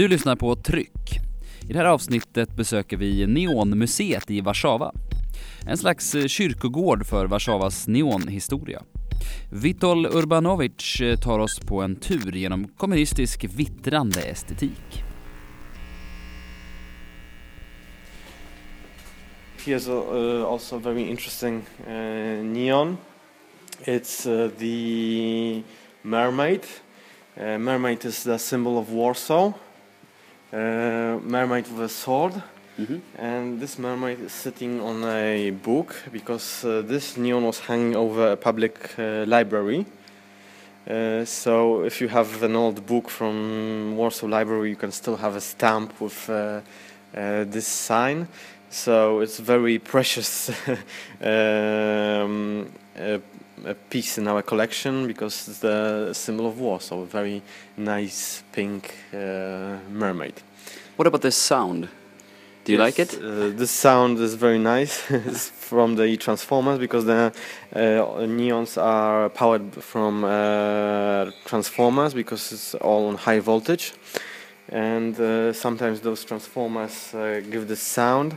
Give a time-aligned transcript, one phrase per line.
[0.00, 1.20] Du lyssnar på Tryck.
[1.68, 4.92] I det här avsnittet besöker vi Neonmuseet i Warszawa.
[5.66, 8.82] En slags eh, kyrkogård för Warszawas neonhistoria.
[9.50, 15.04] Vitol Urbanovic eh, tar oss på en tur genom kommunistisk vittrande estetik.
[19.64, 22.96] Here's a, uh, also a very interesting uh, neon.
[23.84, 25.62] It's uh, the
[26.02, 26.60] mermaid.
[27.36, 29.52] Uh, mermaid is the symbol of Warsaw.
[30.52, 32.42] Uh, mermaid with a sword.
[33.18, 38.32] And this mermaid is sitting on a book because uh, this neon was hanging over
[38.32, 39.86] a public uh, library.
[40.88, 45.36] Uh, so if you have an old book from Warsaw Library, you can still have
[45.36, 46.62] a stamp with uh,
[47.14, 48.26] uh, this sign.
[48.70, 50.50] So it's very precious
[51.20, 52.72] um,
[53.66, 57.42] a, piece in our collection because it's the symbol of war, so a very
[57.76, 60.34] nice pink uh, mermaid.
[60.96, 61.88] What about the sound?
[62.64, 63.14] Do you like it?
[63.14, 65.02] Uh, the sound is very nice.
[65.10, 67.32] it's from the transformers because the
[67.74, 73.94] uh, neons are powered from uh, transformers because it's all on high voltage,
[74.68, 78.36] and uh, sometimes those transformers uh, give the sound.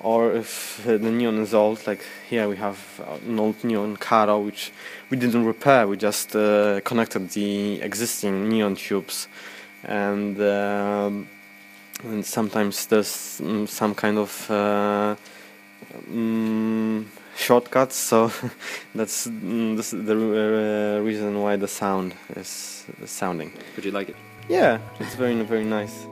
[0.00, 2.78] Or if uh, the neon is old, like here we have
[3.26, 4.72] an old neon Caro, which
[5.10, 5.86] we didn't repair.
[5.86, 9.28] We just uh, connected the existing neon tubes,
[9.84, 10.40] and.
[10.40, 11.28] Um,
[12.04, 15.14] and sometimes there's mm, some kind of uh,
[16.10, 17.04] mm,
[17.36, 18.30] shortcuts so
[18.94, 24.16] that's mm, the uh, reason why the sound is sounding Would you like it?
[24.48, 26.06] yeah it's very very nice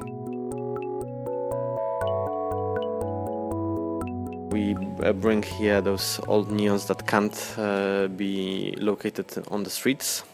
[4.50, 10.24] we uh, bring here those old neons that can't uh, be located on the streets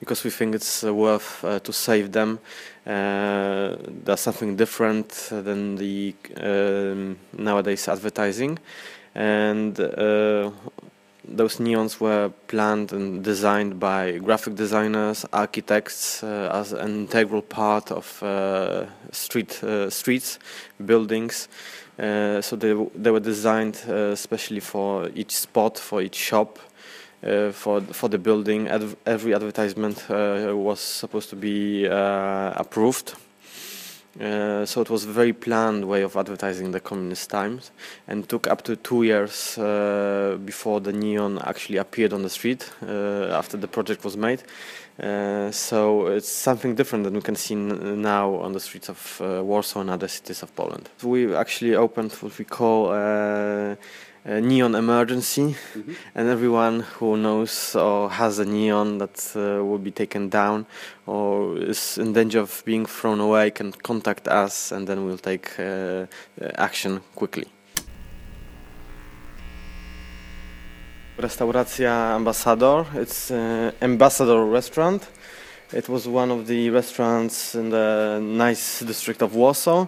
[0.00, 2.38] because we think it's uh, worth uh, to save them.
[2.86, 8.58] Uh, there's something different than the um, nowadays advertising,
[9.14, 10.50] and uh,
[11.24, 17.92] those neons were planned and designed by graphic designers, architects uh, as an integral part
[17.92, 18.06] of
[19.12, 20.38] street streets,
[20.84, 21.48] buildings.
[21.98, 26.58] Uh, so they they were designed uh, especially for each spot, for each shop,
[27.22, 28.68] uh, for for the building.
[29.04, 33.14] Every advertisement uh, was supposed to be uh, approved.
[34.20, 37.70] Uh, so it was a very planned way of advertising the communist times,
[38.06, 42.70] and took up to two years uh, before the neon actually appeared on the street
[42.82, 44.42] uh, after the project was made.
[45.02, 49.42] Uh, so it's something different than we can see now on the streets of uh,
[49.42, 50.90] Warsaw and other cities of Poland.
[51.02, 52.92] We actually opened what we call
[54.24, 55.56] uh, a neon emergency,
[56.14, 60.66] and everyone who knows or has a neon that uh, will be taken down
[61.06, 65.58] or is in danger of being thrown away can contact us, and then we'll take
[65.58, 66.06] uh, uh,
[66.54, 67.46] action quickly.
[71.18, 72.86] Restauracja Ambassador.
[72.94, 75.06] It's uh, Ambassador restaurant.
[75.72, 79.86] It was one of the restaurants in the nice district of Warsaw.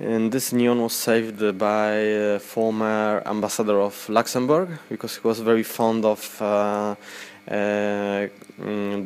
[0.00, 5.64] And this neon was saved by a former ambassador of Luxembourg because he was very
[5.64, 6.94] fond of uh,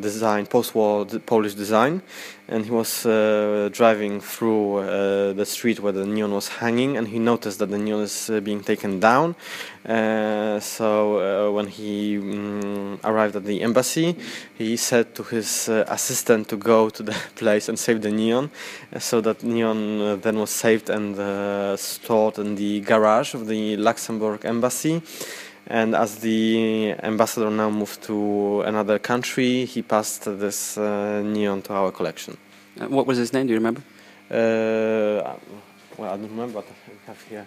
[0.01, 2.03] design, post-war Polish design,
[2.49, 7.09] and he was uh, driving through uh, the street where the neon was hanging, and
[7.09, 9.35] he noticed that the neon is uh, being taken down.
[9.87, 14.17] Uh, so uh, when he mm, arrived at the embassy,
[14.55, 18.51] he said to his uh, assistant to go to the place and save the neon.
[18.93, 23.47] Uh, so that neon uh, then was saved and uh, stored in the garage of
[23.47, 25.03] the Luxembourg embassy.
[25.67, 31.73] And as the ambassador now moved to another country, he passed this uh, neon to
[31.73, 32.37] our collection.
[32.81, 33.47] Uh, what was his name?
[33.47, 33.83] Do you remember?
[34.31, 35.37] Uh,
[35.99, 37.47] well, I don't remember what I have here.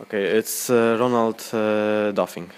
[0.00, 2.50] Okay, it's uh, Ronald uh, Doffing.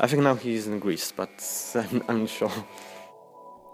[0.00, 1.28] I think now he's in Greece, but
[1.74, 2.50] I'm, I'm not sure.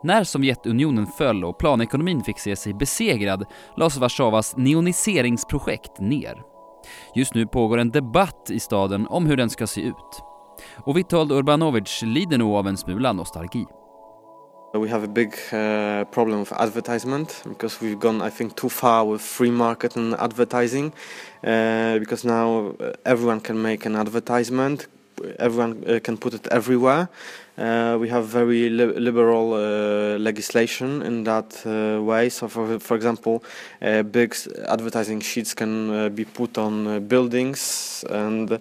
[0.02, 3.44] När Sovjetunionen föll och planekonomin fick se sig besegrad
[3.76, 6.55] lades Warszawas neoniseringsprojekt ner.
[7.14, 10.22] Just nu pågår en debatt i staden om hur den ska se ut.
[10.76, 13.66] Och Vitold Urbanovic lider nog av en smula nostalgi.
[14.74, 19.04] We have a big uh, problem with advertisement because we've gone, I think, too far
[19.04, 20.92] with free market and advertising.
[21.42, 24.88] Uh, because now uh, everyone can make an advertisement,
[25.38, 27.08] everyone uh, can put it everywhere.
[27.58, 32.28] Uh, we have very li liberal uh, legislation in that uh, way.
[32.28, 33.42] So, for for example,
[33.80, 34.36] uh, big
[34.68, 38.60] advertising sheets can uh, be put on buildings, and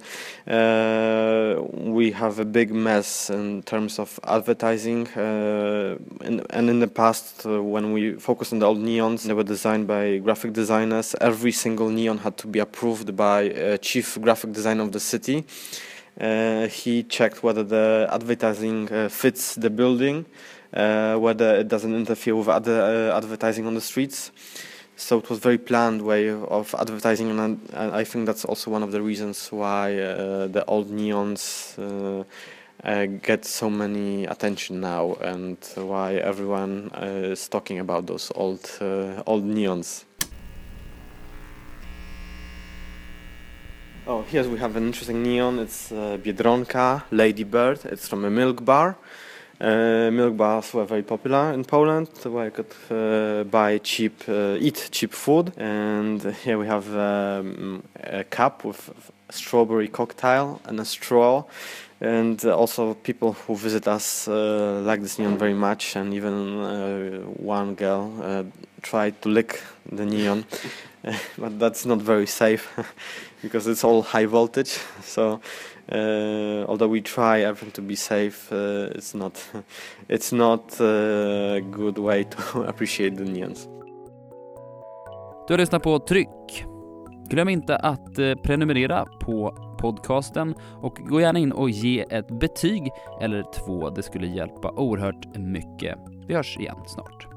[1.93, 5.07] we have a big mess in terms of advertising.
[5.15, 9.87] In, and in the past, when we focused on the old neons, they were designed
[9.87, 11.15] by graphic designers.
[11.19, 15.43] Every single neon had to be approved by chief graphic designer of the city.
[16.19, 20.25] Uh, he checked whether the advertising uh, fits the building,
[20.73, 24.31] uh, whether it doesn't interfere with other advertising on the streets.
[24.95, 28.93] So it was very planned way of advertising, and, I think that's also one of
[28.93, 32.23] the reasons why the old neons.
[32.83, 38.69] Uh, get so many attention now and why everyone uh, is talking about those old
[38.79, 40.03] uh, old neons.
[44.07, 45.57] Oh, here we have an interesting neon.
[45.57, 47.79] It's uh, Biedronka, Lady Bird.
[47.85, 48.97] It's from a milk bar.
[49.59, 54.57] Uh, milk bars were very popular in Poland, where you could uh, buy cheap, uh,
[54.59, 55.53] eat cheap food.
[55.57, 58.91] And here we have um, a cup with
[59.31, 61.45] strawberry cocktail and a straw.
[62.05, 65.95] And also, people who visit us uh, like this neon very much.
[65.95, 68.43] And even uh, one girl uh,
[68.83, 70.45] tried to lick the neon,
[71.37, 72.69] but that's not very safe.
[73.41, 74.77] because it's all high voltage.
[75.01, 75.39] So
[75.91, 79.33] uh, although we try everything to be safe, uh, it's not
[80.09, 83.67] it's not a good way to appreciate the neons.
[85.47, 86.74] Du har lyssnat på Tryck.
[87.29, 92.91] Glöm inte att eh, prenumerera på podcasten och gå gärna in och ge ett betyg
[93.21, 93.89] eller två.
[93.89, 95.97] Det skulle hjälpa oerhört mycket.
[96.27, 97.34] Vi hörs igen snart.